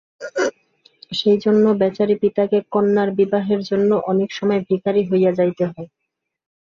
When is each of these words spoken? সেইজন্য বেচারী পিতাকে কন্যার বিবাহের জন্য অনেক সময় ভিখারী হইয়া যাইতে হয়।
সেইজন্য 1.11 1.65
বেচারী 1.81 2.15
পিতাকে 2.21 2.57
কন্যার 2.71 3.09
বিবাহের 3.19 3.61
জন্য 3.69 3.89
অনেক 4.11 4.29
সময় 4.33 4.61
ভিখারী 4.67 5.01
হইয়া 5.09 5.31
যাইতে 5.39 5.63
হয়। 5.65 5.89